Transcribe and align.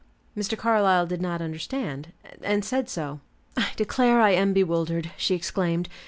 Mr. 0.35 0.57
Carlyle 0.57 1.05
did 1.05 1.21
not 1.21 1.43
understand, 1.43 2.11
and 2.41 2.65
said 2.65 2.89
so. 2.89 3.19
"I 3.55 3.67
declare 3.75 4.19
I 4.19 4.31
am 4.31 4.51
bewildered," 4.51 5.11
she 5.15 5.35
exclaimed. 5.35 5.87